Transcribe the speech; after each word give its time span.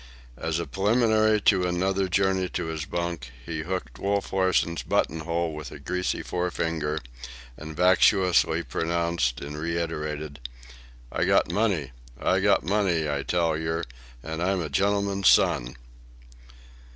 As 0.39 0.57
a 0.57 0.65
preliminary 0.65 1.39
to 1.41 1.67
another 1.67 2.07
journey 2.07 2.49
to 2.57 2.65
his 2.65 2.85
bunk, 2.85 3.31
he 3.45 3.59
hooked 3.59 3.99
Wolf 3.99 4.33
Larsen's 4.33 4.81
buttonhole 4.81 5.53
with 5.53 5.69
a 5.71 5.77
greasy 5.77 6.23
forefinger 6.23 6.97
and 7.55 7.75
vacuously 7.77 8.63
proclaimed 8.63 9.31
and 9.41 9.55
reiterated, 9.59 10.39
"I 11.11 11.25
got 11.25 11.51
money, 11.51 11.91
I 12.19 12.39
got 12.39 12.63
money, 12.63 13.07
I 13.07 13.21
tell 13.21 13.55
yer, 13.55 13.83
an' 14.23 14.41
I'm 14.41 14.59
a 14.63 14.69
gentleman's 14.71 15.27
son." 15.27 15.75